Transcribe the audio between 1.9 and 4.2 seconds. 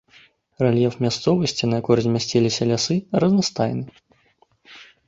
размясціліся лясы, разнастайны.